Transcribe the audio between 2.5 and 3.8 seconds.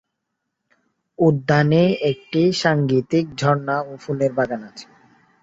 সাঙ্গীতিক ঝরনা